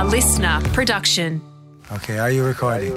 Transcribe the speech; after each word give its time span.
A 0.00 0.02
LiSTNR 0.02 0.72
production. 0.72 1.42
Okay, 1.92 2.18
are 2.18 2.30
you 2.30 2.42
recording? 2.42 2.96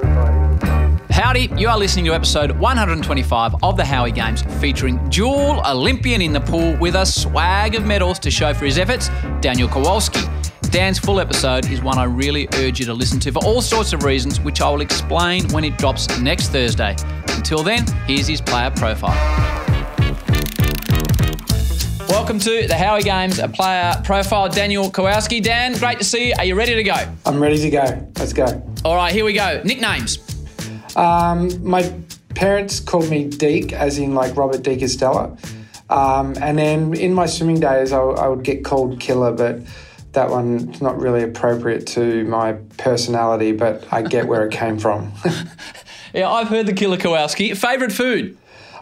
Howdy, 1.10 1.50
you 1.54 1.68
are 1.68 1.76
listening 1.76 2.06
to 2.06 2.14
episode 2.14 2.52
125 2.52 3.56
of 3.62 3.76
the 3.76 3.84
Howie 3.84 4.10
Games 4.10 4.40
featuring 4.58 5.06
dual 5.10 5.60
Olympian 5.66 6.22
in 6.22 6.32
the 6.32 6.40
pool 6.40 6.74
with 6.78 6.94
a 6.94 7.04
swag 7.04 7.74
of 7.74 7.84
medals 7.84 8.18
to 8.20 8.30
show 8.30 8.54
for 8.54 8.64
his 8.64 8.78
efforts, 8.78 9.10
Daniel 9.42 9.68
Kowalski. 9.68 10.22
Dan's 10.70 10.98
full 10.98 11.20
episode 11.20 11.70
is 11.70 11.82
one 11.82 11.98
I 11.98 12.04
really 12.04 12.48
urge 12.54 12.80
you 12.80 12.86
to 12.86 12.94
listen 12.94 13.20
to 13.20 13.32
for 13.32 13.44
all 13.44 13.60
sorts 13.60 13.92
of 13.92 14.02
reasons, 14.02 14.40
which 14.40 14.62
I 14.62 14.70
will 14.70 14.80
explain 14.80 15.46
when 15.50 15.62
it 15.62 15.76
drops 15.76 16.08
next 16.20 16.52
Thursday. 16.52 16.96
Until 17.28 17.62
then, 17.62 17.86
here's 18.06 18.26
his 18.28 18.40
player 18.40 18.70
profile. 18.70 19.63
Welcome 22.24 22.40
to 22.40 22.66
the 22.66 22.74
Howie 22.74 23.02
Games 23.02 23.38
a 23.38 23.48
player 23.48 24.00
profile, 24.02 24.48
Daniel 24.48 24.90
Kowalski. 24.90 25.40
Dan, 25.40 25.74
great 25.74 25.98
to 25.98 26.04
see 26.04 26.28
you. 26.28 26.34
Are 26.38 26.44
you 26.46 26.54
ready 26.54 26.74
to 26.74 26.82
go? 26.82 26.94
I'm 27.26 27.38
ready 27.38 27.58
to 27.58 27.68
go. 27.68 27.84
Let's 28.18 28.32
go. 28.32 28.62
All 28.82 28.96
right, 28.96 29.12
here 29.12 29.26
we 29.26 29.34
go. 29.34 29.60
Nicknames. 29.62 30.20
Um, 30.96 31.62
my 31.62 31.94
parents 32.34 32.80
called 32.80 33.10
me 33.10 33.28
Deek, 33.28 33.74
as 33.74 33.98
in 33.98 34.14
like 34.14 34.34
Robert 34.38 34.62
De 34.62 34.74
Castella. 34.74 35.38
Um, 35.90 36.34
and 36.40 36.56
then 36.56 36.94
in 36.94 37.12
my 37.12 37.26
swimming 37.26 37.60
days, 37.60 37.92
I, 37.92 38.00
I 38.00 38.28
would 38.28 38.42
get 38.42 38.64
called 38.64 38.98
Killer, 39.00 39.32
but 39.32 39.60
that 40.12 40.30
one's 40.30 40.80
not 40.80 40.98
really 40.98 41.24
appropriate 41.24 41.86
to 41.88 42.24
my 42.24 42.54
personality, 42.78 43.52
but 43.52 43.86
I 43.92 44.00
get 44.00 44.26
where 44.26 44.46
it 44.46 44.50
came 44.50 44.78
from. 44.78 45.12
Yeah, 46.14 46.30
I've 46.30 46.46
heard 46.46 46.66
the 46.66 46.72
Killer 46.72 46.96
Kowalski. 46.96 47.54
Favourite 47.54 47.92
food? 47.92 48.38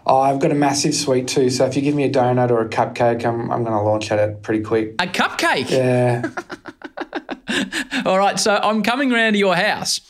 Oh, 0.06 0.20
I've 0.20 0.40
got 0.40 0.50
a 0.50 0.54
massive 0.54 0.94
sweet 0.94 1.28
tooth, 1.28 1.54
so 1.54 1.66
if 1.66 1.76
you 1.76 1.82
give 1.82 1.94
me 1.94 2.04
a 2.04 2.10
donut 2.10 2.50
or 2.50 2.60
a 2.60 2.68
cupcake, 2.68 3.24
I'm, 3.24 3.50
I'm 3.50 3.64
going 3.64 3.76
to 3.76 3.80
launch 3.82 4.10
at 4.10 4.18
it 4.18 4.42
pretty 4.42 4.62
quick. 4.62 4.94
A 4.98 5.06
cupcake. 5.06 5.70
Yeah. 5.70 6.30
All 8.06 8.18
right, 8.18 8.38
so 8.38 8.56
I'm 8.56 8.82
coming 8.82 9.10
round 9.10 9.34
to 9.34 9.38
your 9.38 9.54
house. 9.54 10.00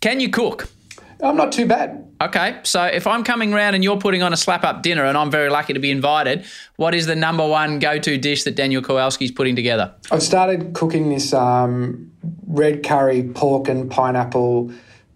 Can 0.00 0.20
you 0.20 0.30
cook? 0.30 0.68
I'm 1.22 1.36
not 1.36 1.52
too 1.52 1.66
bad. 1.66 2.06
Okay, 2.22 2.60
so 2.64 2.84
if 2.84 3.06
I'm 3.06 3.24
coming 3.24 3.52
round 3.52 3.74
and 3.74 3.82
you're 3.82 3.98
putting 3.98 4.22
on 4.22 4.32
a 4.32 4.36
slap 4.36 4.62
up 4.64 4.82
dinner 4.82 5.04
and 5.04 5.16
I'm 5.16 5.30
very 5.30 5.48
lucky 5.48 5.72
to 5.72 5.80
be 5.80 5.90
invited, 5.90 6.44
what 6.76 6.94
is 6.94 7.06
the 7.06 7.16
number 7.16 7.46
one 7.46 7.78
go 7.78 7.98
to 7.98 8.18
dish 8.18 8.44
that 8.44 8.56
Daniel 8.56 8.82
Kowalski's 8.82 9.30
putting 9.30 9.56
together? 9.56 9.94
I've 10.10 10.22
started 10.22 10.74
cooking 10.74 11.10
this 11.10 11.32
um, 11.32 12.10
red 12.46 12.82
curry 12.82 13.22
pork 13.22 13.68
and 13.68 13.90
pineapple 13.90 14.70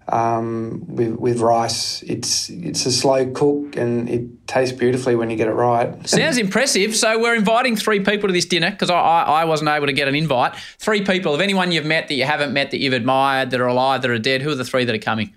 um, 0.09 0.85
with, 0.87 1.15
with 1.17 1.41
rice. 1.41 2.03
It's 2.03 2.51
it's 2.51 2.87
a 2.87 2.93
slow 2.93 3.31
cook 3.31 3.77
and 3.77 4.09
it 4.09 4.47
tastes 4.47 4.77
beautifully 4.77 5.17
when 5.17 5.31
you 5.31 5.37
get 5.37 5.49
it 5.49 5.53
right. 5.53 6.09
Sounds 6.09 6.39
impressive. 6.39 6.95
So 6.95 7.19
we're 7.19 7.35
inviting 7.35 7.77
three 7.77 8.01
people 8.01 8.29
to 8.29 8.33
this 8.33 8.45
dinner 8.45 8.71
because 8.71 8.91
I, 8.91 8.99
I, 8.99 9.23
I 9.23 9.45
wasn't 9.45 9.71
able 9.71 9.87
to 9.87 9.93
get 9.93 10.09
an 10.09 10.15
invite. 10.15 10.55
Three 10.79 11.05
people. 11.05 11.35
Of 11.35 11.41
anyone 11.41 11.73
you've 11.73 11.87
met 11.87 12.09
that 12.09 12.15
you 12.15 12.25
haven't 12.25 12.53
met 12.53 12.71
that 12.71 12.79
you've 12.79 12.93
admired, 12.93 13.51
that 13.51 13.61
are 13.61 13.67
alive, 13.67 14.03
that 14.03 14.11
are 14.11 14.19
dead, 14.19 14.43
who 14.43 14.51
are 14.51 14.55
the 14.55 14.65
three 14.65 14.85
that 14.85 14.95
are 14.95 14.99
coming? 14.99 15.33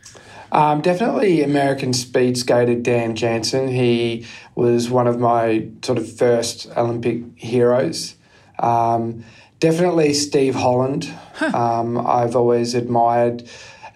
Um, 0.51 0.81
definitely 0.81 1.43
American 1.43 1.93
speed 1.93 2.37
skater 2.37 2.75
Dan 2.75 3.15
Jansen. 3.15 3.67
He 3.67 4.25
was 4.55 4.89
one 4.89 5.07
of 5.07 5.19
my 5.19 5.67
sort 5.81 5.97
of 5.97 6.11
first 6.11 6.67
Olympic 6.77 7.23
heroes. 7.35 8.15
Um, 8.59 9.23
definitely 9.59 10.13
Steve 10.13 10.55
Holland. 10.55 11.13
Um, 11.53 11.97
I've 11.97 12.35
always 12.35 12.73
admired 12.75 13.47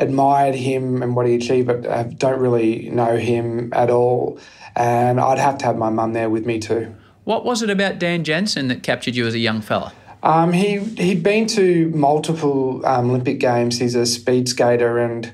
admired 0.02 0.56
him 0.56 1.02
and 1.02 1.16
what 1.16 1.28
he 1.28 1.36
achieved, 1.36 1.68
but 1.68 1.88
I 1.88 2.04
don't 2.04 2.40
really 2.40 2.90
know 2.90 3.16
him 3.18 3.72
at 3.74 3.90
all. 3.90 4.40
And 4.76 5.20
I'd 5.20 5.38
have 5.38 5.58
to 5.60 5.66
have 5.66 5.78
my 5.78 5.90
mum 5.90 6.14
there 6.14 6.30
with 6.30 6.46
me 6.46 6.60
too. 6.60 6.96
What 7.24 7.46
was 7.46 7.62
it 7.62 7.70
about 7.70 8.00
Dan 8.00 8.24
Jansen 8.24 8.68
that 8.70 8.84
captured 8.84 9.16
you 9.16 9.28
as 9.28 9.34
a 9.34 9.40
young 9.40 9.62
fella? 9.62 9.94
Um, 10.24 10.54
he 10.54 10.80
he'd 10.80 11.24
been 11.24 11.48
to 11.48 11.90
multiple 11.90 12.86
um, 12.86 13.10
Olympic 13.10 13.40
games. 13.40 13.80
He's 13.80 13.96
a 13.96 14.06
speed 14.06 14.48
skater, 14.50 15.00
and 15.00 15.32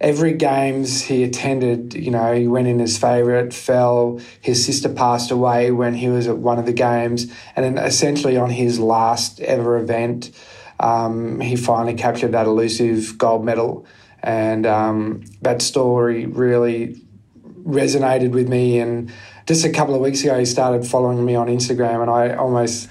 every 0.00 0.32
games 0.34 1.02
he 1.02 1.22
attended, 1.22 1.94
you 1.94 2.10
know, 2.10 2.32
he 2.32 2.48
went 2.48 2.66
in 2.66 2.78
his 2.78 2.98
favourite, 2.98 3.54
fell. 3.54 4.20
His 4.40 4.64
sister 4.64 4.88
passed 4.88 5.30
away 5.30 5.70
when 5.70 5.94
he 5.94 6.08
was 6.08 6.26
at 6.26 6.38
one 6.38 6.58
of 6.58 6.66
the 6.66 6.72
games, 6.72 7.32
and 7.54 7.64
then 7.64 7.84
essentially 7.84 8.36
on 8.36 8.50
his 8.50 8.78
last 8.78 9.40
ever 9.40 9.78
event, 9.78 10.30
um, 10.80 11.40
he 11.40 11.54
finally 11.56 11.94
captured 11.94 12.32
that 12.32 12.46
elusive 12.46 13.16
gold 13.16 13.44
medal, 13.44 13.86
and 14.24 14.66
um, 14.66 15.22
that 15.42 15.60
story 15.60 16.24
really 16.26 17.00
resonated 17.62 18.30
with 18.30 18.48
me. 18.48 18.80
And 18.80 19.12
just 19.46 19.64
a 19.64 19.70
couple 19.70 19.94
of 19.94 20.00
weeks 20.00 20.22
ago, 20.22 20.38
he 20.38 20.46
started 20.46 20.86
following 20.86 21.24
me 21.24 21.34
on 21.34 21.46
Instagram, 21.48 22.00
and 22.00 22.10
I 22.10 22.34
almost 22.34 22.88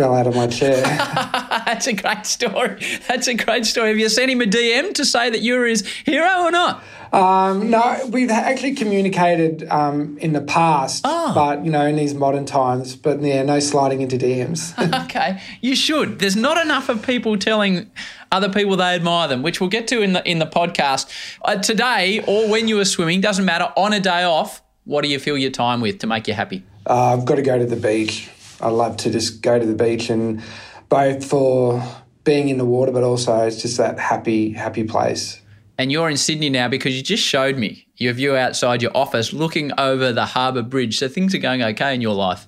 fell 0.00 0.14
out 0.14 0.26
of 0.26 0.34
my 0.34 0.46
chair. 0.46 0.80
That's 1.66 1.86
a 1.86 1.92
great 1.92 2.24
story. 2.24 2.80
That's 3.06 3.28
a 3.28 3.34
great 3.34 3.66
story. 3.66 3.88
Have 3.90 3.98
you 3.98 4.08
sent 4.08 4.30
him 4.30 4.40
a 4.40 4.46
DM 4.46 4.94
to 4.94 5.04
say 5.04 5.28
that 5.28 5.42
you're 5.42 5.66
his 5.66 5.86
hero 5.86 6.44
or 6.44 6.50
not? 6.50 6.82
Um, 7.12 7.68
no, 7.68 8.06
we've 8.08 8.30
actually 8.30 8.76
communicated 8.76 9.68
um, 9.68 10.16
in 10.18 10.32
the 10.32 10.40
past, 10.40 11.02
Oh. 11.04 11.34
but 11.34 11.66
you 11.66 11.70
know, 11.70 11.84
in 11.84 11.96
these 11.96 12.14
modern 12.14 12.46
times. 12.46 12.96
But 12.96 13.20
yeah, 13.20 13.42
no 13.42 13.60
sliding 13.60 14.00
into 14.00 14.16
DMs. 14.16 14.72
Okay, 15.10 15.40
you 15.60 15.74
should. 15.76 16.18
There's 16.20 16.36
not 16.36 16.56
enough 16.64 16.88
of 16.88 17.02
people 17.02 17.36
telling 17.36 17.90
other 18.32 18.48
people 18.48 18.76
they 18.76 18.94
admire 18.94 19.28
them, 19.28 19.42
which 19.42 19.60
we'll 19.60 19.68
get 19.70 19.86
to 19.88 20.00
in 20.02 20.12
the 20.14 20.26
in 20.30 20.38
the 20.38 20.46
podcast 20.46 21.10
uh, 21.44 21.56
today 21.56 22.22
or 22.26 22.48
when 22.48 22.68
you 22.68 22.76
were 22.76 22.84
swimming. 22.86 23.20
Doesn't 23.20 23.44
matter. 23.44 23.70
On 23.76 23.92
a 23.92 24.00
day 24.00 24.22
off, 24.22 24.62
what 24.84 25.02
do 25.02 25.08
you 25.08 25.18
fill 25.18 25.36
your 25.36 25.50
time 25.50 25.80
with 25.82 25.98
to 25.98 26.06
make 26.06 26.26
you 26.28 26.32
happy? 26.34 26.62
uh, 26.86 27.12
I've 27.12 27.24
got 27.26 27.34
to 27.34 27.42
go 27.42 27.58
to 27.58 27.66
the 27.66 27.76
beach. 27.76 28.30
I 28.60 28.68
love 28.68 28.96
to 28.98 29.10
just 29.10 29.42
go 29.42 29.58
to 29.58 29.66
the 29.66 29.74
beach, 29.74 30.10
and 30.10 30.42
both 30.88 31.24
for 31.24 31.82
being 32.24 32.48
in 32.48 32.58
the 32.58 32.64
water, 32.64 32.92
but 32.92 33.02
also 33.02 33.46
it's 33.46 33.62
just 33.62 33.78
that 33.78 33.98
happy, 33.98 34.52
happy 34.52 34.84
place. 34.84 35.40
And 35.78 35.90
you're 35.90 36.10
in 36.10 36.18
Sydney 36.18 36.50
now 36.50 36.68
because 36.68 36.94
you 36.94 37.02
just 37.02 37.22
showed 37.22 37.56
me 37.56 37.86
your 37.96 38.12
view 38.12 38.36
outside 38.36 38.82
your 38.82 38.94
office, 38.94 39.32
looking 39.32 39.72
over 39.78 40.12
the 40.12 40.26
Harbour 40.26 40.62
Bridge. 40.62 40.98
So 40.98 41.08
things 41.08 41.34
are 41.34 41.38
going 41.38 41.62
okay 41.62 41.94
in 41.94 42.02
your 42.02 42.14
life. 42.14 42.46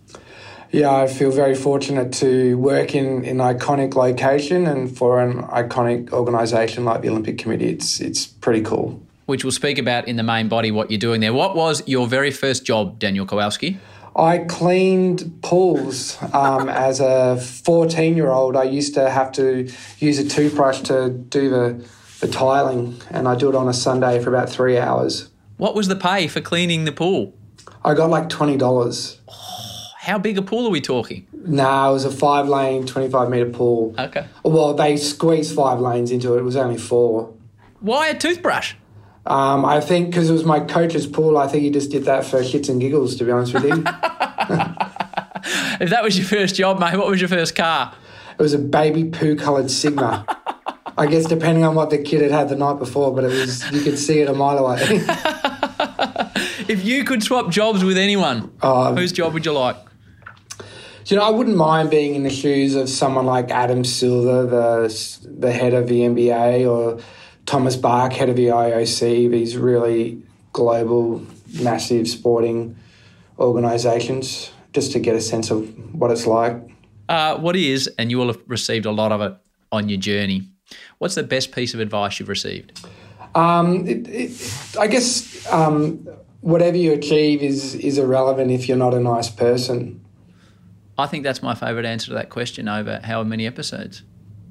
Yeah, 0.71 0.95
I 0.95 1.07
feel 1.07 1.31
very 1.31 1.55
fortunate 1.55 2.13
to 2.15 2.57
work 2.59 2.95
in 2.95 3.25
an 3.25 3.39
iconic 3.39 3.95
location 3.95 4.67
and 4.67 4.95
for 4.95 5.21
an 5.21 5.43
iconic 5.45 6.13
organisation 6.13 6.85
like 6.85 7.03
the 7.03 7.09
Olympic 7.09 7.39
Committee. 7.39 7.71
It's 7.71 8.01
it's 8.01 8.27
pretty 8.27 8.63
cool. 8.63 9.01
Which 9.27 9.45
we'll 9.45 9.53
speak 9.53 9.79
about 9.79 10.09
in 10.09 10.17
the 10.17 10.23
main 10.23 10.49
body 10.49 10.71
what 10.71 10.91
you're 10.91 10.99
doing 10.99 11.21
there. 11.21 11.33
What 11.33 11.55
was 11.57 11.87
your 11.87 12.07
very 12.07 12.31
first 12.31 12.65
job, 12.65 12.99
Daniel 12.99 13.25
Kowalski? 13.25 13.79
I 14.15 14.39
cleaned 14.39 15.41
pools 15.43 16.19
um, 16.33 16.69
as 16.69 17.01
a 17.01 17.37
14 17.37 18.17
year 18.17 18.31
old. 18.31 18.57
I 18.57 18.65
used 18.65 18.95
to 18.95 19.09
have 19.11 19.33
to 19.33 19.71
use 19.99 20.19
a 20.19 20.29
toothbrush 20.29 20.81
to 20.83 21.11
do 21.11 21.51
the, 21.51 21.89
the 22.21 22.29
tiling, 22.29 23.01
and 23.11 23.29
I 23.29 23.35
do 23.35 23.49
it 23.49 23.55
on 23.55 23.69
a 23.69 23.75
Sunday 23.75 24.23
for 24.23 24.31
about 24.31 24.49
three 24.49 24.79
hours. 24.79 25.31
What 25.57 25.75
was 25.75 25.89
the 25.89 25.97
pay 25.97 26.27
for 26.29 26.41
cleaning 26.41 26.85
the 26.85 26.93
pool? 26.93 27.35
I 27.85 27.95
got 27.95 28.11
like 28.11 28.29
$20. 28.29 29.19
How 29.99 30.19
big 30.19 30.37
a 30.37 30.43
pool 30.43 30.67
are 30.67 30.71
we 30.71 30.81
talking? 30.81 31.27
Nah, 31.33 31.91
it 31.91 31.93
was 31.93 32.05
a 32.05 32.11
five 32.11 32.49
lane, 32.49 32.87
25 32.87 33.31
metre 33.31 33.51
pool. 33.51 33.95
Okay. 33.99 34.27
Well, 34.43 34.75
they 34.75 34.97
squeezed 34.97 35.55
five 35.55 35.81
lanes 35.81 36.11
into 36.11 36.35
it, 36.35 36.39
it 36.39 36.43
was 36.43 36.57
only 36.57 36.79
four. 36.79 37.33
Why 37.81 38.09
a 38.09 38.19
toothbrush? 38.19 38.75
Um, 39.25 39.65
I 39.65 39.81
think 39.81 40.11
because 40.11 40.29
it 40.29 40.33
was 40.33 40.45
my 40.45 40.61
coach's 40.61 41.07
pool, 41.07 41.39
I 41.39 41.47
think 41.47 41.63
he 41.63 41.71
just 41.71 41.91
did 41.91 42.05
that 42.05 42.25
for 42.25 42.41
shits 42.41 42.69
and 42.69 42.81
giggles, 42.81 43.17
to 43.17 43.25
be 43.25 43.31
honest 43.31 43.55
with 43.55 43.65
you. 43.65 43.85
If 45.81 45.91
that 45.91 46.05
was 46.05 46.17
your 46.17 46.27
first 46.27 46.55
job, 46.55 46.79
mate, 46.79 46.97
what 46.97 47.09
was 47.09 47.21
your 47.21 47.29
first 47.29 47.57
car? 47.57 47.93
It 48.39 48.43
was 48.43 48.55
a 48.55 48.59
baby 48.59 49.05
poo 49.05 49.35
coloured 49.35 49.71
Sigma. 49.71 50.25
I 50.97 51.07
guess 51.07 51.25
depending 51.25 51.65
on 51.65 51.75
what 51.75 51.91
the 51.91 51.99
kid 51.99 52.23
had 52.23 52.31
had 52.31 52.49
the 52.49 52.57
night 52.57 52.79
before, 52.79 53.13
but 53.13 53.25
it 53.25 53.29
was 53.29 53.69
you 53.73 53.81
could 53.81 53.99
see 53.99 54.21
it 54.21 54.29
a 54.29 54.35
mile 54.35 54.59
away. 54.59 55.05
If 56.69 56.85
you 56.85 57.03
could 57.03 57.25
swap 57.25 57.51
jobs 57.51 57.83
with 57.83 57.99
anyone, 57.99 58.53
Um, 58.63 58.97
whose 58.97 59.11
job 59.11 59.35
would 59.35 59.45
you 59.45 59.53
like? 59.53 59.77
You 61.07 61.17
know, 61.17 61.25
I 61.25 61.31
wouldn't 61.31 61.57
mind 61.57 61.91
being 61.91 62.15
in 62.15 62.23
the 62.23 62.31
shoes 62.31 62.77
of 62.77 62.89
someone 62.89 63.27
like 63.27 63.51
Adam 63.51 63.85
Silver, 63.85 64.47
the 64.47 65.29
the 65.29 65.53
head 65.53 65.75
of 65.75 65.89
the 65.89 66.03
NBA, 66.03 66.71
or 66.71 67.01
Thomas 67.53 67.77
Bach, 67.77 68.15
head 68.15 68.31
of 68.31 68.37
the 68.37 68.47
IOC. 68.47 69.31
These 69.31 69.59
really 69.59 70.23
global, 70.55 71.23
massive 71.61 72.09
sporting 72.09 72.77
organisations, 73.39 74.51
just 74.73 74.93
to 74.93 74.99
get 74.99 75.15
a 75.15 75.21
sense 75.21 75.51
of 75.51 75.69
what 75.95 76.11
it's 76.11 76.27
like. 76.27 76.57
Uh, 77.11 77.37
what 77.37 77.55
is, 77.55 77.89
and 77.99 78.11
you 78.11 78.17
will 78.17 78.29
have 78.29 78.41
received 78.47 78.87
a 78.87 78.91
lot 78.91 79.13
of 79.13 79.21
it 79.21 79.37
on 79.71 79.91
your 79.91 79.99
journey. 80.01 80.49
What's 80.97 81.15
the 81.15 81.25
best 81.25 81.53
piece 81.53 81.75
of 81.75 81.81
advice 81.81 82.19
you've 82.19 82.31
received? 82.31 82.87
Um, 83.35 83.87
it, 83.87 84.09
it, 84.09 84.77
I 84.81 84.87
guess 84.87 85.47
um, 85.53 86.09
whatever 86.41 86.79
you 86.79 86.95
achieve 86.95 87.43
is 87.43 87.75
is 87.75 87.99
irrelevant 87.99 88.51
if 88.51 88.67
you're 88.67 88.79
not 88.79 88.95
a 88.95 89.01
nice 89.01 89.29
person. 89.29 90.03
I 90.97 91.07
think 91.07 91.23
that's 91.23 91.43
my 91.43 91.55
favourite 91.55 91.85
answer 91.85 92.07
to 92.07 92.15
that 92.15 92.31
question 92.31 92.67
over 92.67 93.01
how 93.05 93.23
many 93.25 93.47
episodes. 93.47 94.05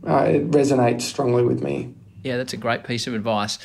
Uh, 0.08 0.26
it 0.26 0.52
resonates 0.52 1.02
strongly 1.02 1.44
with 1.44 1.64
me. 1.64 1.96
Yeah, 2.24 2.38
that's 2.38 2.54
a 2.54 2.58
great 2.58 2.84
piece 2.84 3.08
of 3.08 3.14
advice. 3.14 3.58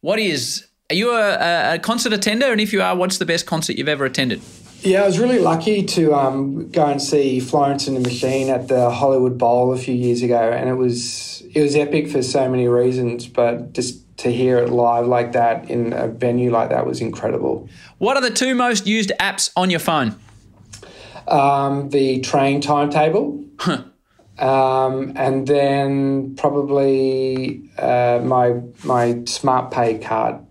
What 0.00 0.18
is, 0.18 0.66
are 0.90 0.96
you 0.96 1.12
a, 1.14 1.74
a- 1.74 1.78
concert 1.78 2.12
attender? 2.12 2.50
And 2.50 2.60
if 2.60 2.72
you 2.72 2.82
are, 2.82 2.96
what's 2.96 3.18
the 3.18 3.26
best 3.26 3.46
concert 3.46 3.76
you've 3.76 3.88
ever 3.88 4.04
attended? 4.04 4.40
Yeah, 4.82 5.02
I 5.02 5.06
was 5.06 5.18
really 5.18 5.38
lucky 5.38 5.84
to 5.84 6.14
um, 6.14 6.70
go 6.70 6.86
and 6.86 7.02
see 7.02 7.38
Florence 7.38 7.86
and 7.86 7.94
the 7.94 8.00
Machine 8.00 8.48
at 8.48 8.68
the 8.68 8.90
Hollywood 8.90 9.36
Bowl 9.36 9.74
a 9.74 9.76
few 9.76 9.94
years 9.94 10.22
ago, 10.22 10.40
and 10.40 10.70
it 10.70 10.74
was 10.74 11.42
it 11.54 11.60
was 11.60 11.76
epic 11.76 12.08
for 12.08 12.22
so 12.22 12.48
many 12.48 12.66
reasons. 12.66 13.26
But 13.26 13.74
just 13.74 14.00
to 14.18 14.32
hear 14.32 14.56
it 14.56 14.70
live 14.70 15.06
like 15.06 15.32
that 15.32 15.68
in 15.68 15.92
a 15.92 16.08
venue 16.08 16.50
like 16.50 16.70
that 16.70 16.86
was 16.86 17.02
incredible. 17.02 17.68
What 17.98 18.16
are 18.16 18.22
the 18.22 18.30
two 18.30 18.54
most 18.54 18.86
used 18.86 19.12
apps 19.20 19.50
on 19.54 19.68
your 19.68 19.80
phone? 19.80 20.16
Um, 21.28 21.90
the 21.90 22.20
train 22.20 22.62
timetable, 22.62 23.44
um, 24.40 25.12
and 25.16 25.46
then 25.46 26.34
probably 26.36 27.70
uh, 27.78 28.20
my 28.22 28.60
my 28.84 29.22
Smart 29.26 29.70
Pay 29.70 29.98
card. 29.98 30.44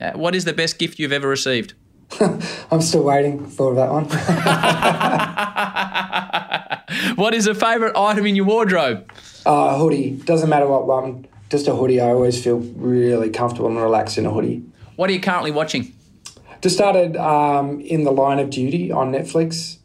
Uh, 0.00 0.12
what 0.12 0.34
is 0.34 0.44
the 0.44 0.52
best 0.52 0.78
gift 0.78 0.98
you've 0.98 1.12
ever 1.12 1.28
received? 1.28 1.74
I'm 2.20 2.82
still 2.82 3.02
waiting 3.02 3.46
for 3.46 3.74
that 3.74 3.90
one. 3.90 4.06
What 7.16 7.34
is 7.34 7.46
a 7.46 7.54
favourite 7.54 7.96
item 7.96 8.26
in 8.26 8.36
your 8.36 8.44
wardrobe? 8.44 9.10
Uh, 9.46 9.74
a 9.74 9.78
hoodie. 9.78 10.12
Doesn't 10.12 10.48
matter 10.48 10.66
what 10.66 10.86
one. 10.86 11.26
Just 11.50 11.66
a 11.66 11.74
hoodie. 11.74 12.00
I 12.00 12.08
always 12.08 12.42
feel 12.42 12.58
really 12.58 13.30
comfortable 13.30 13.68
and 13.68 13.78
relaxed 13.78 14.18
in 14.18 14.26
a 14.26 14.30
hoodie. 14.30 14.62
What 14.96 15.08
are 15.08 15.12
you 15.12 15.20
currently 15.20 15.50
watching? 15.50 15.94
Just 16.60 16.76
started 16.76 17.16
um, 17.16 17.80
in 17.80 18.04
the 18.04 18.10
Line 18.10 18.38
of 18.38 18.50
Duty 18.50 18.92
on 18.92 19.12
Netflix. 19.12 19.78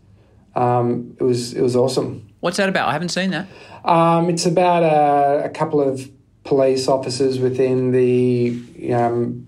Um, 0.56 1.16
it 1.20 1.24
was 1.24 1.54
it 1.54 1.62
was 1.62 1.76
awesome. 1.76 2.28
What's 2.42 2.58
that 2.58 2.70
about? 2.70 2.90
I 2.90 2.94
haven't 2.94 3.10
seen 3.10 3.32
that. 3.32 3.48
Um, 3.86 4.30
it's 4.30 4.46
about 4.46 4.84
a, 4.84 5.46
a 5.46 5.50
couple 5.50 5.82
of 5.82 6.10
police 6.44 6.88
officers 6.88 7.40
within 7.40 7.92
the 7.92 8.94
um, 8.94 9.48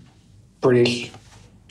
British 0.60 1.10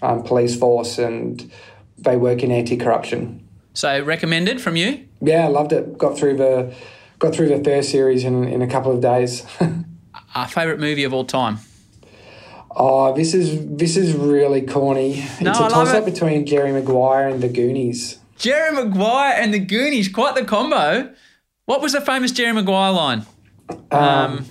um, 0.01 0.23
police 0.23 0.55
force, 0.55 0.99
and 0.99 1.51
they 1.97 2.17
work 2.17 2.43
in 2.43 2.51
anti-corruption. 2.51 3.47
So 3.73 4.03
recommended 4.03 4.61
from 4.61 4.75
you? 4.75 5.07
Yeah, 5.21 5.45
I 5.45 5.47
loved 5.47 5.73
it. 5.73 5.97
Got 5.97 6.17
through 6.17 6.37
the 6.37 6.73
got 7.19 7.33
through 7.33 7.47
the 7.47 7.63
first 7.63 7.89
series 7.89 8.25
in, 8.25 8.43
in 8.43 8.61
a 8.61 8.67
couple 8.67 8.91
of 8.91 9.01
days. 9.01 9.45
Our 10.35 10.47
favourite 10.47 10.79
movie 10.79 11.05
of 11.05 11.13
all 11.13 11.25
time? 11.25 11.59
oh, 12.75 13.13
this 13.15 13.33
is 13.33 13.65
this 13.77 13.97
is 13.97 14.13
really 14.13 14.61
corny. 14.61 15.25
No, 15.41 15.51
it's 15.51 15.59
a 15.59 15.69
toss 15.69 15.89
up 15.89 16.07
it. 16.07 16.13
between 16.13 16.45
Jerry 16.45 16.71
Maguire 16.71 17.27
and 17.27 17.41
the 17.41 17.49
Goonies. 17.49 18.19
Jerry 18.43 18.71
Maguire 18.73 19.35
and 19.37 19.53
the 19.53 19.59
Goonies, 19.59 20.09
quite 20.09 20.35
the 20.35 20.43
combo. 20.43 21.13
What 21.63 21.81
was 21.81 21.93
the 21.93 22.01
famous 22.01 22.33
Jerry 22.33 22.51
Maguire 22.51 22.91
line? 22.91 23.25
Um, 23.89 24.45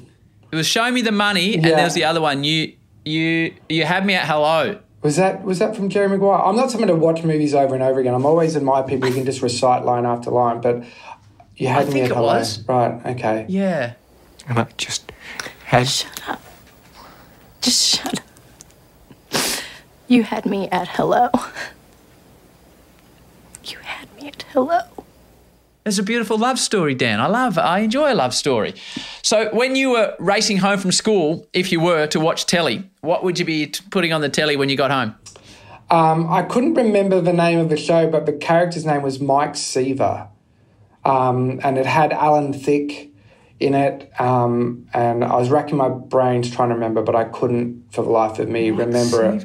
it 0.51 0.57
was 0.57 0.67
"Show 0.67 0.91
me 0.91 1.03
the 1.03 1.13
money," 1.13 1.57
and 1.57 1.65
there 1.65 1.85
was 1.85 1.93
the 1.93 2.05
other 2.05 2.23
one. 2.23 2.43
You, 2.43 2.73
you, 3.05 3.55
you 3.69 3.85
had 3.85 4.07
me 4.07 4.15
at 4.15 4.27
hello. 4.27 4.81
Was 5.03 5.17
that 5.17 5.43
was 5.43 5.59
that 5.59 5.77
from 5.77 5.91
Jerry 5.91 6.09
Maguire? 6.09 6.41
I'm 6.41 6.57
not 6.57 6.71
someone 6.71 6.89
to 6.89 6.95
watch 6.95 7.23
movies 7.23 7.55
over 7.55 7.75
and 7.75 7.85
over 7.85 8.01
again. 8.01 8.15
I'm 8.15 8.25
always 8.25 8.57
admire 8.57 8.83
people 8.83 9.11
who 9.11 9.15
can 9.15 9.27
just 9.27 9.43
recite 9.43 9.85
line 9.85 10.07
after 10.07 10.31
line, 10.31 10.63
but 10.63 10.85
you 11.57 11.69
had 11.69 11.89
me 11.89 11.93
think 11.93 12.05
at 12.07 12.11
it 12.13 12.15
hello. 12.15 12.39
was. 12.39 12.67
Right, 12.67 13.07
okay. 13.07 13.45
Yeah. 13.47 13.93
And 14.49 14.59
I 14.59 14.69
just 14.79 15.13
had 15.67 15.87
Shut 15.87 16.29
up. 16.31 16.41
Just 17.61 18.01
shut 18.01 18.23
up. 19.35 19.43
You 20.09 20.23
had 20.23 20.47
me 20.47 20.71
at 20.71 20.89
hello. 20.89 21.29
You 24.23 24.27
had 24.27 24.37
me 24.37 24.39
at 24.39 24.43
hello. 24.53 24.81
It's 25.85 25.99
a 25.99 26.03
beautiful 26.05 26.39
love 26.39 26.61
story, 26.61 26.95
Dan. 26.95 27.21
I 27.21 27.27
love, 27.27 27.59
I 27.59 27.81
enjoy 27.81 28.13
a 28.13 28.15
love 28.15 28.33
story. 28.35 28.75
So, 29.23 29.53
when 29.53 29.75
you 29.75 29.91
were 29.91 30.15
racing 30.21 30.59
home 30.59 30.79
from 30.79 30.93
school, 30.93 31.49
if 31.53 31.73
you 31.73 31.81
were 31.81 32.07
to 32.07 32.21
watch 32.21 32.47
telly, 32.47 32.89
what 33.01 33.25
would 33.25 33.41
you 33.41 33.45
be 33.45 33.73
putting 33.91 34.13
on 34.13 34.21
the 34.21 34.29
telly 34.29 34.55
when 34.55 34.69
you 34.69 34.77
got 34.77 34.93
home? 34.93 35.17
Um, 35.91 36.33
I 36.33 36.43
couldn't 36.43 36.75
remember 36.75 37.21
the 37.21 37.33
name 37.33 37.59
of 37.59 37.69
the 37.69 37.77
show, 37.77 38.09
but 38.09 38.27
the 38.27 38.33
character's 38.33 38.87
name 38.87 39.03
was 39.03 39.19
Mike 39.19 39.57
Seaver, 39.57 40.29
um, 41.05 41.59
and 41.65 41.77
it 41.77 41.87
had 41.87 42.13
Alan 42.13 42.53
Thicke 42.53 43.13
in 43.59 43.75
it. 43.75 44.09
Um, 44.21 44.87
and 44.95 45.25
I 45.25 45.35
was 45.35 45.51
racking 45.51 45.77
my 45.77 45.89
brains 45.89 46.49
trying 46.49 46.69
to 46.69 46.77
remember, 46.77 47.03
but 47.03 47.17
I 47.17 47.25
couldn't 47.25 47.93
for 47.93 48.03
the 48.03 48.11
life 48.11 48.39
of 48.39 48.49
me 48.49 48.71
remember 48.71 49.25
it. 49.25 49.45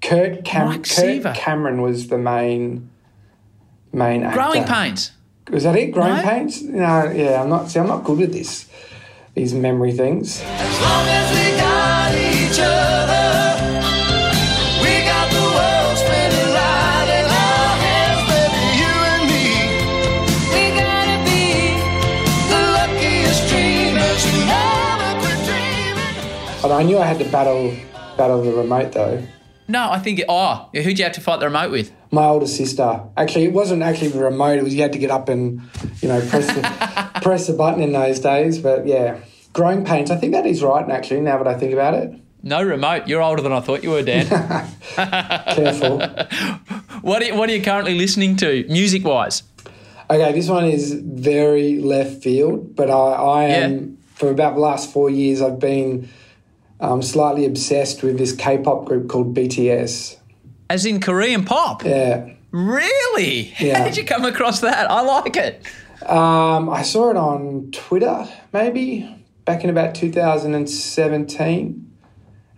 Kurt, 0.00 0.44
Cam- 0.44 0.68
Mike 0.68 0.86
Seaver. 0.86 1.30
Kurt 1.30 1.36
Cameron 1.36 1.82
was 1.82 2.06
the 2.06 2.18
main 2.18 2.90
main 3.94 4.22
actor. 4.22 4.36
Growing 4.38 4.64
pains. 4.64 5.12
Was 5.50 5.64
that 5.64 5.76
it? 5.76 5.92
Growing 5.92 6.16
No? 6.16 6.22
pains? 6.22 6.62
No, 6.62 7.10
yeah. 7.10 7.42
I'm 7.42 7.48
not. 7.48 7.70
See, 7.70 7.78
I'm 7.78 7.86
not 7.88 8.04
good 8.04 8.18
with 8.18 8.32
this. 8.32 8.66
These 9.34 9.52
memory 9.54 9.92
things. 9.92 10.40
As 10.42 10.80
long 10.80 11.06
as 11.08 11.28
we 11.34 11.46
got 11.58 12.14
each 12.14 12.58
other, 12.62 13.26
we 14.80 14.92
got 15.04 15.26
the 15.30 15.44
world 15.56 15.96
spinning 15.98 16.50
right 16.54 17.10
in 17.18 17.26
our 17.26 17.72
hands, 17.82 18.22
baby, 18.30 18.64
you 18.80 18.94
and 19.12 19.24
me. 19.28 19.46
We 20.54 20.62
gotta 20.78 21.16
be 21.26 21.42
the 22.48 22.60
luckiest 22.78 23.42
dreamers 23.50 24.22
who 24.24 24.34
never 24.46 25.10
quit 25.20 25.38
dreaming. 25.44 26.62
But 26.62 26.70
I 26.72 26.82
knew 26.84 26.98
I 26.98 27.04
had 27.06 27.18
to 27.18 27.28
battle 27.30 27.74
battle 28.16 28.42
the 28.42 28.52
remote 28.52 28.92
though. 28.92 29.20
No, 29.66 29.90
I 29.90 29.98
think, 29.98 30.20
oh, 30.28 30.68
who'd 30.74 30.98
you 30.98 31.04
have 31.04 31.14
to 31.14 31.20
fight 31.20 31.40
the 31.40 31.46
remote 31.46 31.70
with? 31.70 31.90
My 32.10 32.26
older 32.26 32.46
sister. 32.46 33.00
Actually, 33.16 33.44
it 33.46 33.52
wasn't 33.52 33.82
actually 33.82 34.08
the 34.08 34.20
remote. 34.20 34.58
It 34.58 34.62
was 34.64 34.74
you 34.74 34.82
had 34.82 34.92
to 34.92 34.98
get 34.98 35.10
up 35.10 35.28
and 35.28 35.62
you 36.00 36.08
know 36.08 36.20
press 36.28 36.46
the 36.46 37.10
press 37.22 37.46
the 37.46 37.54
button 37.54 37.82
in 37.82 37.92
those 37.92 38.20
days. 38.20 38.58
But 38.58 38.86
yeah, 38.86 39.18
growing 39.52 39.84
pains. 39.84 40.10
I 40.10 40.16
think 40.16 40.32
that 40.32 40.46
is 40.46 40.62
right. 40.62 40.88
Actually, 40.90 41.22
now 41.22 41.38
that 41.38 41.46
I 41.48 41.58
think 41.58 41.72
about 41.72 41.94
it, 41.94 42.12
No 42.42 42.62
remote. 42.62 43.08
You're 43.08 43.22
older 43.22 43.42
than 43.42 43.52
I 43.52 43.60
thought 43.60 43.82
you 43.82 43.90
were, 43.90 44.02
Dan. 44.02 44.26
careful. 44.94 45.98
what, 47.02 47.22
are 47.22 47.24
you, 47.24 47.34
what 47.36 47.48
are 47.48 47.54
you 47.54 47.62
currently 47.62 47.94
listening 47.96 48.36
to, 48.36 48.64
music 48.68 49.04
wise? 49.04 49.42
Okay, 50.10 50.32
this 50.32 50.48
one 50.48 50.66
is 50.66 50.92
very 50.92 51.78
left 51.80 52.22
field, 52.22 52.76
but 52.76 52.90
I, 52.90 52.94
I 52.94 53.44
am 53.44 53.72
Yeah. 53.72 53.86
for 54.14 54.30
about 54.30 54.54
the 54.54 54.60
last 54.60 54.92
four 54.92 55.08
years. 55.10 55.40
I've 55.40 55.58
been 55.58 56.08
um, 56.84 57.02
slightly 57.02 57.46
obsessed 57.46 58.02
with 58.02 58.18
this 58.18 58.32
K-pop 58.32 58.84
group 58.84 59.08
called 59.08 59.34
BTS. 59.34 60.18
As 60.68 60.86
in 60.86 61.00
Korean 61.00 61.44
pop? 61.44 61.84
Yeah. 61.84 62.32
Really? 62.50 63.54
Yeah. 63.58 63.78
How 63.78 63.84
did 63.84 63.96
you 63.96 64.04
come 64.04 64.24
across 64.24 64.60
that? 64.60 64.90
I 64.90 65.00
like 65.00 65.36
it. 65.36 65.64
Um, 66.06 66.68
I 66.68 66.82
saw 66.82 67.10
it 67.10 67.16
on 67.16 67.70
Twitter, 67.72 68.28
maybe 68.52 69.24
back 69.44 69.64
in 69.64 69.70
about 69.70 69.94
2017, 69.94 71.90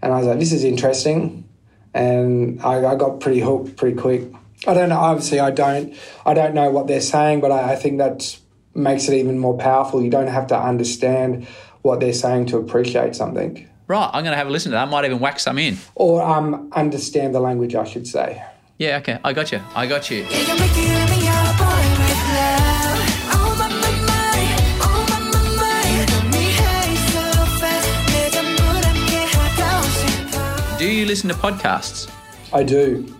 and 0.03 0.13
I 0.13 0.19
was 0.19 0.27
like, 0.27 0.39
"This 0.39 0.53
is 0.53 0.65
interesting," 0.65 1.49
and 1.95 2.61
I, 2.63 2.85
I 2.85 2.97
got 2.97 3.21
pretty 3.21 3.41
hooked 3.41 3.77
pretty 3.77 3.97
quick. 3.97 4.23
I 4.67 4.75
don't 4.75 4.89
know. 4.89 4.99
Obviously, 4.99 5.39
I 5.41 5.51
don't. 5.51 5.95
I 6.25 6.35
don't 6.35 6.55
know 6.55 6.71
what 6.71 6.89
they're 6.89 7.01
saying, 7.01 7.41
but 7.41 7.53
I, 7.53 7.73
I 7.73 7.77
think 7.77 7.99
that 7.99 8.39
makes 8.75 9.09
it 9.09 9.15
even 9.15 9.39
more 9.39 9.57
powerful. 9.57 10.03
You 10.03 10.11
don't 10.11 10.27
have 10.27 10.49
to 10.49 10.59
understand 10.59 11.47
what 11.83 12.01
they're 12.01 12.13
saying 12.13 12.47
to 12.47 12.59
appreciate 12.59 13.15
something, 13.15 13.69
right, 13.89 14.11
I'm 14.13 14.23
going 14.25 14.33
to 14.33 14.37
have 14.37 14.47
a 14.47 14.51
listen 14.51 14.71
to 14.71 14.77
that. 14.77 14.89
I 14.89 14.91
might 14.91 15.05
even 15.05 15.19
whack 15.19 15.39
some 15.39 15.59
in. 15.59 15.79
Or 15.95 16.23
um, 16.23 16.69
understand 16.73 17.35
the 17.35 17.41
language, 17.41 17.75
I 17.75 17.85
should 17.85 18.07
say. 18.07 18.43
Yeah, 18.79 18.99
okay. 18.99 19.19
I 19.25 19.33
got 19.33 19.53
you. 19.53 19.61
I 19.75 19.87
got 19.87 20.11
you. 20.11 20.27
Do 30.79 30.93
you 30.93 31.07
listen 31.07 31.31
to 31.31 31.35
podcasts? 31.35 32.11
I 32.53 32.63
do. 32.63 33.17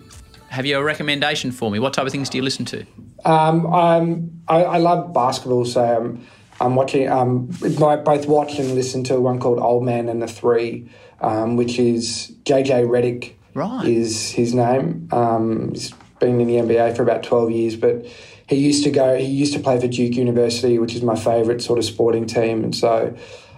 Have 0.49 0.67
you 0.67 0.79
a 0.79 0.85
recommendation 0.85 1.53
for 1.53 1.71
me? 1.71 1.79
What 1.79 1.95
type 1.95 2.05
of 2.05 2.13
things 2.13 2.29
do 2.29 2.37
you 2.37 2.45
listen 2.45 2.67
to? 2.67 2.87
Um, 3.25 3.67
um 3.73 4.31
I, 4.47 4.63
I 4.65 4.77
love 4.77 5.15
basketball, 5.15 5.65
so 5.65 5.83
um, 5.83 6.27
I'm 6.61 6.75
watching. 6.75 7.09
Um, 7.09 7.51
I 7.63 7.97
both 7.97 8.27
watch 8.27 8.59
and 8.59 8.75
listen 8.75 9.05
to 9.05 9.21
one 9.21 9.39
called 9.39 9.59
Old 9.59 9.85
Man 9.85 10.09
and 10.09 10.23
the 10.23 10.27
Three, 10.27 10.91
um, 11.21 11.57
which 11.57 11.79
is 11.79 12.33
JJ 12.45 12.87
Redick. 12.87 13.35
Right. 13.55 13.87
is 13.87 14.33
his 14.33 14.53
name. 14.53 15.09
Um, 15.13 15.71
he's 15.73 15.91
been 16.21 16.41
in 16.41 16.47
the 16.47 16.57
NBA 16.57 16.95
for 16.95 17.03
about 17.03 17.23
twelve 17.23 17.51
years, 17.51 17.75
but 17.75 18.05
he 18.49 18.57
used 18.57 18.85
to 18.85 18.91
go. 18.91 19.17
He 19.17 19.27
used 19.27 19.55
to 19.55 19.61
play 19.61 19.81
for 19.81 19.89
Duke 19.89 20.15
University, 20.15 20.79
which 20.79 20.95
is 20.95 21.03
my 21.03 21.17
favourite 21.17 21.63
sort 21.63 21.79
of 21.79 21.85
sporting 21.85 22.27
team, 22.27 22.65
and 22.65 22.75
so 22.75 23.17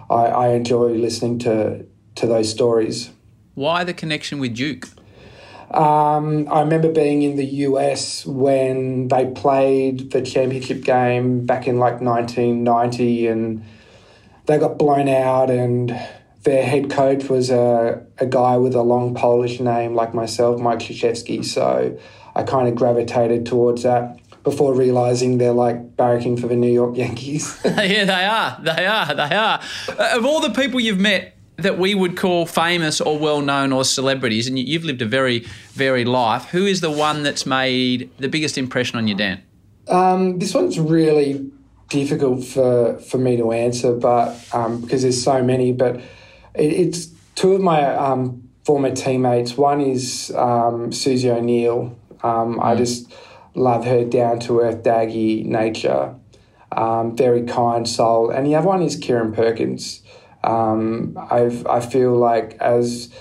I, 0.09 0.25
I 0.25 0.47
enjoy 0.49 0.93
listening 0.93 1.39
to 1.39 1.85
to 2.15 2.27
those 2.27 2.49
stories. 2.49 3.11
Why 3.55 3.83
the 3.83 3.93
connection 3.93 4.39
with 4.39 4.55
Duke? 4.55 4.87
Um, 5.71 6.47
I 6.51 6.61
remember 6.61 6.91
being 6.91 7.21
in 7.21 7.35
the 7.35 7.45
US 7.45 8.25
when 8.25 9.07
they 9.07 9.27
played 9.27 10.11
the 10.11 10.21
championship 10.21 10.83
game 10.83 11.45
back 11.45 11.67
in 11.67 11.77
like 11.77 12.01
1990 12.01 13.27
and 13.27 13.63
they 14.47 14.57
got 14.57 14.79
blown 14.79 15.07
out 15.07 15.51
and 15.51 15.89
their 16.43 16.63
head 16.63 16.89
coach 16.89 17.29
was 17.29 17.51
a, 17.51 18.03
a 18.17 18.25
guy 18.25 18.57
with 18.57 18.73
a 18.73 18.81
long 18.81 19.13
Polish 19.13 19.59
name 19.59 19.93
like 19.93 20.13
myself, 20.13 20.59
Mike 20.59 20.79
Krzyzewski. 20.79 21.45
So 21.45 21.99
I 22.35 22.43
kind 22.43 22.67
of 22.67 22.75
gravitated 22.75 23.45
towards 23.45 23.83
that 23.83 24.17
before 24.43 24.73
realizing 24.73 25.37
they're 25.37 25.51
like 25.51 25.95
barracking 25.95 26.39
for 26.39 26.47
the 26.47 26.55
New 26.55 26.71
York 26.71 26.97
Yankees. 26.97 27.59
yeah, 27.65 28.05
they 28.05 28.25
are. 28.25 28.59
They 28.63 28.87
are. 28.87 29.13
They 29.13 29.35
are. 29.35 29.61
Uh, 29.87 30.17
of 30.17 30.25
all 30.25 30.39
the 30.39 30.51
people 30.51 30.79
you've 30.79 30.99
met 30.99 31.35
that 31.63 31.77
we 31.77 31.95
would 31.95 32.15
call 32.17 32.45
famous 32.45 32.99
or 33.01 33.17
well 33.17 33.41
known 33.41 33.71
or 33.71 33.83
celebrities, 33.83 34.47
and 34.47 34.57
you- 34.57 34.65
you've 34.65 34.83
lived 34.85 35.01
a 35.01 35.05
very 35.05 35.45
varied 35.73 36.07
life. 36.07 36.45
Who 36.51 36.65
is 36.65 36.81
the 36.81 36.91
one 36.91 37.23
that's 37.23 37.45
made 37.45 38.09
the 38.19 38.27
biggest 38.29 38.57
impression 38.57 38.97
on 38.97 39.07
you, 39.07 39.15
Dan? 39.15 39.41
Um, 39.87 40.39
this 40.39 40.53
one's 40.53 40.79
really 40.79 41.49
difficult 41.89 42.43
for, 42.43 42.97
for 42.99 43.17
me 43.17 43.37
to 43.37 43.51
answer, 43.51 43.93
but 43.93 44.35
um, 44.53 44.81
because 44.81 45.01
there's 45.01 45.21
so 45.23 45.43
many. 45.43 45.71
But 45.71 45.95
it, 46.53 46.71
it's 46.73 47.07
two 47.35 47.53
of 47.53 47.61
my 47.61 47.83
um, 47.95 48.43
former 48.63 48.91
teammates. 48.93 49.57
One 49.57 49.81
is 49.81 50.31
um, 50.35 50.91
Susie 50.91 51.29
O'Neill. 51.31 51.95
Um, 52.21 52.59
I 52.61 52.75
just 52.75 53.11
love 53.55 53.85
her 53.85 54.05
down 54.05 54.39
to 54.41 54.59
earth, 54.59 54.83
daggy 54.83 55.43
nature. 55.45 56.13
Um, 56.71 57.17
very 57.17 57.43
kind 57.43 57.87
soul. 57.89 58.29
And 58.29 58.45
the 58.45 58.53
other 58.55 58.67
one 58.67 58.83
is 58.83 58.95
Kieren 58.99 59.33
Perkins. 59.33 60.03
Um, 60.43 61.17
I've, 61.29 61.65
I 61.67 61.79
feel 61.79 62.15
like 62.15 62.57
as 62.59 63.13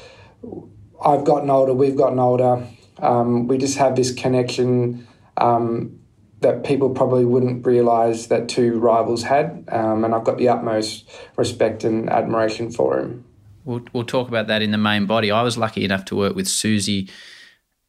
I've 1.05 1.25
gotten 1.25 1.51
older, 1.51 1.75
we've 1.75 1.97
gotten 1.97 2.19
older, 2.19 2.67
um, 2.99 3.49
we 3.49 3.59
just 3.59 3.79
have 3.79 3.97
this 3.97 4.13
connection 4.13 5.07
um, 5.37 5.99
that 6.41 6.65
people 6.65 6.91
probably 6.91 7.25
wouldn't 7.25 7.67
realise 7.67 8.27
that 8.27 8.49
two 8.49 8.79
rivals 8.79 9.25
had. 9.25 9.65
Um, 9.69 10.05
and 10.05 10.15
I've 10.15 10.25
got 10.25 10.39
the 10.39 10.49
utmost 10.49 11.11
respect 11.37 11.85
and 11.85 12.09
admiration 12.09 12.71
for 12.71 12.99
him. 12.99 13.25
We'll, 13.65 13.83
we'll 13.93 14.05
talk 14.05 14.29
about 14.29 14.47
that 14.47 14.63
in 14.63 14.71
the 14.71 14.79
main 14.79 15.07
body. 15.07 15.31
I 15.31 15.43
was 15.43 15.59
lucky 15.59 15.85
enough 15.85 16.05
to 16.07 16.17
work 16.17 16.35
with 16.35 16.49
Susie 16.49 17.11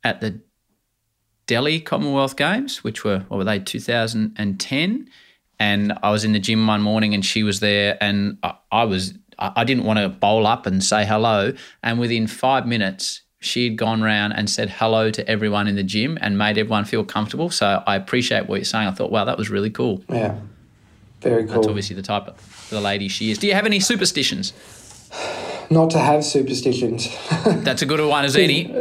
at 0.03 0.21
the 0.21 0.41
Delhi 1.45 1.79
Commonwealth 1.79 2.36
Games, 2.36 2.83
which 2.83 3.03
were, 3.03 3.19
what 3.27 3.38
were 3.38 3.43
they, 3.43 3.59
2010? 3.59 5.09
And 5.59 5.93
I 6.03 6.11
was 6.11 6.23
in 6.23 6.31
the 6.31 6.39
gym 6.39 6.65
one 6.67 6.81
morning 6.81 7.13
and 7.13 7.25
she 7.25 7.43
was 7.43 7.59
there 7.59 7.97
and 8.01 8.37
I, 8.43 8.53
I 8.71 8.83
was, 8.85 9.13
I, 9.37 9.63
didn't 9.63 9.83
want 9.83 9.99
to 9.99 10.07
bowl 10.07 10.47
up 10.47 10.65
and 10.65 10.83
say 10.83 11.05
hello. 11.05 11.53
And 11.83 11.99
within 11.99 12.27
five 12.27 12.65
minutes, 12.65 13.21
she 13.39 13.65
had 13.65 13.77
gone 13.77 14.01
round 14.01 14.33
and 14.35 14.49
said 14.49 14.69
hello 14.69 15.11
to 15.11 15.27
everyone 15.27 15.67
in 15.67 15.75
the 15.75 15.83
gym 15.83 16.17
and 16.21 16.37
made 16.37 16.57
everyone 16.57 16.85
feel 16.85 17.03
comfortable. 17.03 17.49
So 17.49 17.83
I 17.85 17.95
appreciate 17.95 18.47
what 18.47 18.57
you're 18.57 18.65
saying. 18.65 18.87
I 18.87 18.91
thought, 18.91 19.11
wow, 19.11 19.25
that 19.25 19.37
was 19.37 19.49
really 19.49 19.69
cool. 19.69 20.03
Yeah, 20.09 20.39
very 21.21 21.45
cool 21.45 21.55
That's 21.55 21.67
obviously 21.67 21.95
the 21.95 22.01
type 22.01 22.27
of 22.27 22.67
the 22.69 22.81
lady 22.81 23.07
she 23.07 23.31
is. 23.31 23.37
Do 23.37 23.47
you 23.47 23.53
have 23.53 23.65
any 23.65 23.79
superstitions? 23.79 24.53
Not 25.69 25.91
to 25.91 25.99
have 25.99 26.25
superstitions. 26.25 27.09
That's 27.45 27.81
a 27.81 27.85
good 27.85 28.05
one 28.07 28.25
as 28.25 28.35
any. 28.35 28.73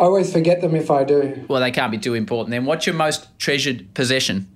I 0.00 0.02
always 0.02 0.32
forget 0.32 0.60
them 0.60 0.74
if 0.74 0.90
I 0.90 1.04
do. 1.04 1.44
Well, 1.48 1.60
they 1.60 1.70
can't 1.70 1.90
be 1.90 1.98
too 1.98 2.14
important 2.14 2.50
then. 2.50 2.66
What's 2.66 2.86
your 2.86 2.94
most 2.94 3.26
treasured 3.38 3.92
possession? 3.94 4.46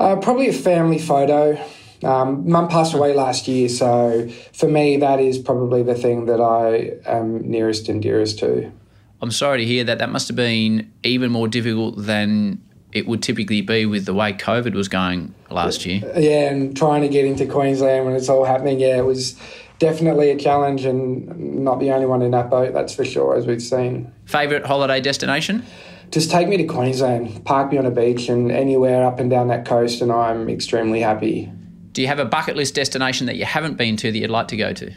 Uh, 0.00 0.16
probably 0.16 0.48
a 0.48 0.52
family 0.52 0.98
photo. 0.98 1.62
Um, 2.02 2.48
Mum 2.48 2.68
passed 2.68 2.94
away 2.94 3.12
last 3.12 3.46
year, 3.46 3.68
so 3.68 4.26
for 4.54 4.66
me, 4.66 4.96
that 4.96 5.20
is 5.20 5.38
probably 5.38 5.82
the 5.82 5.94
thing 5.94 6.24
that 6.24 6.40
I 6.40 6.98
am 7.06 7.48
nearest 7.50 7.90
and 7.90 8.00
dearest 8.00 8.38
to. 8.38 8.72
I'm 9.20 9.30
sorry 9.30 9.58
to 9.58 9.64
hear 9.66 9.84
that. 9.84 9.98
That 9.98 10.08
must 10.08 10.28
have 10.28 10.36
been 10.36 10.90
even 11.02 11.30
more 11.30 11.46
difficult 11.48 11.96
than 11.98 12.62
it 12.92 13.06
would 13.06 13.22
typically 13.22 13.60
be 13.60 13.84
with 13.84 14.06
the 14.06 14.14
way 14.14 14.32
COVID 14.32 14.72
was 14.72 14.88
going 14.88 15.34
last 15.50 15.84
year. 15.84 16.00
Yeah, 16.16 16.50
and 16.50 16.74
trying 16.74 17.02
to 17.02 17.08
get 17.08 17.26
into 17.26 17.44
Queensland 17.44 18.06
when 18.06 18.16
it's 18.16 18.30
all 18.30 18.46
happening, 18.46 18.80
yeah, 18.80 18.96
it 18.96 19.04
was 19.04 19.38
definitely 19.80 20.30
a 20.30 20.36
challenge 20.36 20.84
and 20.84 21.64
not 21.64 21.80
the 21.80 21.90
only 21.90 22.06
one 22.06 22.22
in 22.22 22.30
that 22.30 22.48
boat, 22.48 22.72
that's 22.72 22.94
for 22.94 23.04
sure, 23.04 23.34
as 23.34 23.46
we've 23.46 23.62
seen. 23.62 24.12
Favourite 24.26 24.64
holiday 24.64 25.00
destination? 25.00 25.64
Just 26.12 26.30
take 26.30 26.46
me 26.48 26.56
to 26.56 26.64
Queensland, 26.64 27.44
park 27.44 27.72
me 27.72 27.78
on 27.78 27.86
a 27.86 27.90
beach 27.90 28.28
and 28.28 28.52
anywhere 28.52 29.04
up 29.04 29.18
and 29.18 29.30
down 29.30 29.48
that 29.48 29.64
coast, 29.64 30.02
and 30.02 30.12
I'm 30.12 30.48
extremely 30.48 31.00
happy. 31.00 31.50
Do 31.92 32.02
you 32.02 32.08
have 32.08 32.18
a 32.18 32.24
bucket 32.24 32.56
list 32.56 32.74
destination 32.74 33.26
that 33.26 33.36
you 33.36 33.44
haven't 33.44 33.76
been 33.76 33.96
to 33.96 34.12
that 34.12 34.18
you'd 34.18 34.30
like 34.30 34.48
to 34.48 34.56
go 34.56 34.72
to? 34.72 34.92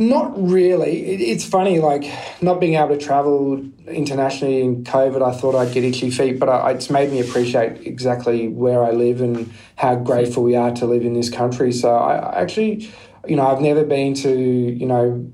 Not 0.00 0.32
really. 0.42 1.04
It, 1.12 1.20
it's 1.20 1.44
funny, 1.44 1.78
like 1.78 2.10
not 2.40 2.58
being 2.58 2.76
able 2.76 2.88
to 2.88 2.96
travel 2.96 3.62
internationally 3.86 4.62
in 4.62 4.82
COVID. 4.82 5.20
I 5.20 5.36
thought 5.36 5.54
I'd 5.54 5.74
get 5.74 5.84
itchy 5.84 6.10
feet, 6.10 6.38
but 6.38 6.48
I, 6.48 6.70
it's 6.70 6.88
made 6.88 7.12
me 7.12 7.20
appreciate 7.20 7.86
exactly 7.86 8.48
where 8.48 8.82
I 8.82 8.92
live 8.92 9.20
and 9.20 9.52
how 9.76 9.96
grateful 9.96 10.42
we 10.42 10.56
are 10.56 10.72
to 10.76 10.86
live 10.86 11.04
in 11.04 11.12
this 11.12 11.28
country. 11.28 11.70
So 11.70 11.94
I, 11.94 12.14
I 12.14 12.40
actually, 12.40 12.90
you 13.28 13.36
know, 13.36 13.46
I've 13.46 13.60
never 13.60 13.84
been 13.84 14.14
to, 14.14 14.32
you 14.32 14.86
know, 14.86 15.30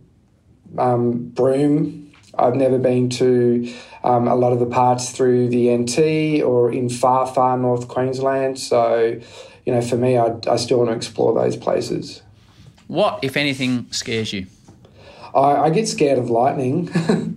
um, 0.76 1.28
Broome. 1.28 2.12
I've 2.36 2.56
never 2.56 2.78
been 2.78 3.08
to 3.10 3.72
um, 4.02 4.26
a 4.26 4.34
lot 4.34 4.52
of 4.52 4.58
the 4.58 4.66
parts 4.66 5.12
through 5.12 5.50
the 5.50 5.76
NT 5.76 6.42
or 6.42 6.72
in 6.72 6.88
far, 6.88 7.28
far 7.28 7.56
North 7.56 7.86
Queensland. 7.86 8.58
So, 8.58 9.20
you 9.64 9.72
know, 9.72 9.80
for 9.80 9.96
me, 9.96 10.18
I, 10.18 10.36
I 10.50 10.56
still 10.56 10.78
want 10.78 10.90
to 10.90 10.96
explore 10.96 11.34
those 11.34 11.56
places. 11.56 12.22
What, 12.88 13.20
if 13.22 13.36
anything, 13.36 13.86
scares 13.92 14.32
you? 14.32 14.46
I, 15.34 15.64
I 15.66 15.70
get 15.70 15.88
scared 15.88 16.18
of 16.18 16.30
lightning. 16.30 16.90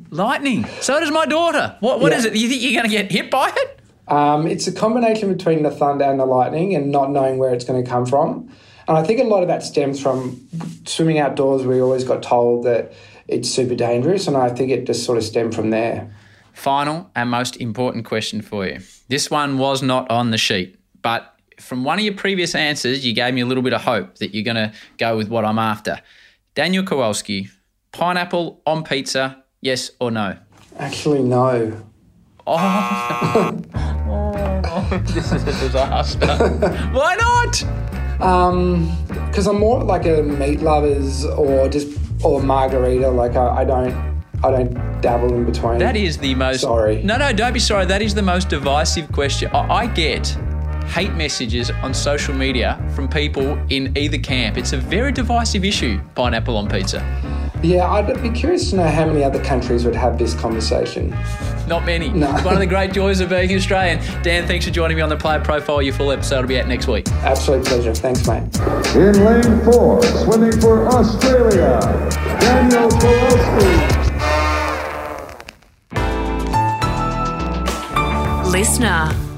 Lightning. 0.11 0.65
So 0.81 0.99
does 0.99 1.11
my 1.11 1.25
daughter. 1.27 1.77
What? 1.81 1.99
What 1.99 2.11
Yeah. 2.11 2.17
is 2.19 2.25
it? 2.25 2.35
You 2.35 2.49
think 2.49 2.61
you're 2.63 2.73
going 2.73 2.89
to 2.89 2.89
get 2.89 3.11
hit 3.11 3.29
by 3.29 3.51
it? 3.55 3.79
Um, 4.07 4.47
it's 4.47 4.65
a 4.65 4.71
combination 4.71 5.31
between 5.31 5.61
the 5.61 5.69
thunder 5.69 6.03
and 6.05 6.19
the 6.19 6.25
lightning 6.25 6.73
and 6.75 6.91
not 6.91 7.11
knowing 7.11 7.37
where 7.37 7.53
it's 7.53 7.63
going 7.63 7.83
to 7.83 7.87
come 7.87 8.07
from. 8.07 8.49
And 8.87 8.97
I 8.97 9.03
think 9.03 9.19
a 9.19 9.23
lot 9.23 9.43
of 9.43 9.49
that 9.49 9.61
stems 9.61 10.01
from 10.01 10.47
swimming 10.87 11.19
outdoors. 11.19 11.63
We 11.65 11.79
always 11.79 12.03
got 12.03 12.23
told 12.23 12.65
that 12.65 12.91
it's 13.27 13.47
super 13.51 13.75
dangerous, 13.75 14.25
and 14.27 14.35
I 14.35 14.49
think 14.49 14.71
it 14.71 14.85
just 14.87 15.05
sort 15.05 15.19
of 15.19 15.23
stemmed 15.23 15.53
from 15.53 15.69
there. 15.69 16.11
Final 16.53 17.11
and 17.15 17.29
most 17.29 17.55
important 17.57 18.05
question 18.05 18.41
for 18.41 18.65
you. 18.65 18.79
This 19.09 19.29
one 19.29 19.59
was 19.59 19.83
not 19.83 20.09
on 20.09 20.31
the 20.31 20.39
sheet, 20.39 20.75
but 21.03 21.35
from 21.59 21.83
one 21.83 21.99
of 21.99 22.03
your 22.03 22.15
previous 22.15 22.55
answers, 22.55 23.05
you 23.05 23.13
gave 23.13 23.35
me 23.35 23.41
a 23.41 23.45
little 23.45 23.61
bit 23.63 23.73
of 23.73 23.81
hope 23.81 24.17
that 24.17 24.33
you're 24.33 24.43
going 24.43 24.55
to 24.55 24.73
go 24.97 25.15
with 25.15 25.29
what 25.29 25.45
I'm 25.45 25.59
after. 25.59 26.01
Daniel 26.55 26.83
Kowalski, 26.83 27.49
pineapple 27.91 28.61
on 28.65 28.83
pizza, 28.83 29.43
yes 29.61 29.91
or 29.99 30.11
no? 30.11 30.37
Actually, 30.77 31.23
no. 31.23 31.85
Oh 32.47 33.57
this 35.03 35.31
is 35.31 35.43
a 35.43 35.45
disaster. 35.45 36.27
Why 36.93 37.15
not? 37.15 38.21
Um, 38.21 38.91
Because 39.27 39.47
I'm 39.47 39.59
more 39.59 39.83
like 39.83 40.05
a 40.05 40.23
meat 40.23 40.61
lovers 40.61 41.25
or 41.25 41.69
just 41.69 41.97
or 42.23 42.41
margarita. 42.41 43.09
Like 43.09 43.35
I, 43.35 43.61
I 43.61 43.65
don't, 43.65 43.93
I 44.43 44.51
don't 44.51 45.01
dabble 45.01 45.33
in 45.33 45.45
between. 45.45 45.77
That 45.77 45.95
is 45.95 46.17
the 46.17 46.33
most. 46.35 46.61
Sorry. 46.61 47.03
No, 47.03 47.17
no, 47.17 47.31
don't 47.31 47.53
be 47.53 47.59
sorry. 47.59 47.85
That 47.85 48.01
is 48.01 48.15
the 48.15 48.21
most 48.21 48.49
divisive 48.49 49.11
question. 49.11 49.51
I, 49.53 49.83
I 49.83 49.87
get 49.87 50.27
hate 50.87 51.13
messages 51.13 51.69
on 51.69 51.93
social 51.93 52.33
media 52.33 52.83
from 52.95 53.07
people 53.07 53.59
in 53.69 53.95
either 53.95 54.17
camp. 54.17 54.57
It's 54.57 54.73
a 54.73 54.77
very 54.77 55.11
divisive 55.11 55.63
issue, 55.63 56.01
pineapple 56.15 56.57
on 56.57 56.67
pizza. 56.67 56.99
Yeah, 57.61 57.91
I'd 57.91 58.21
be 58.21 58.29
curious 58.29 58.69
to 58.69 58.77
know 58.77 58.87
how 58.87 59.05
many 59.05 59.23
other 59.23 59.43
countries 59.43 59.83
would 59.83 59.95
have 59.95 60.17
this 60.17 60.33
conversation. 60.33 61.09
Not 61.67 61.85
many. 61.85 62.09
No. 62.09 62.31
One 62.43 62.53
of 62.53 62.59
the 62.59 62.65
great 62.75 62.93
joys 62.93 63.19
of 63.19 63.29
being 63.29 63.53
Australian. 63.53 63.99
Dan, 64.23 64.47
thanks 64.47 64.65
for 64.65 64.71
joining 64.71 64.95
me 64.95 65.01
on 65.03 65.09
the 65.09 65.17
Player 65.17 65.41
Profile. 65.41 65.81
Your 65.81 65.93
full 65.93 66.11
episode 66.11 66.41
will 66.41 66.47
be 66.47 66.59
out 66.59 66.67
next 66.67 66.87
week. 66.87 67.07
Absolute 67.23 67.65
pleasure. 67.65 67.93
Thanks, 67.93 68.25
mate. 68.27 68.43
In 68.95 69.25
lane 69.25 69.63
four, 69.65 70.01
swimming 70.03 70.59
for 70.59 70.87
Australia, 70.87 71.79
Daniel 72.39 72.89
Kowalski. 72.89 73.95
LiSTNR. 78.49 79.28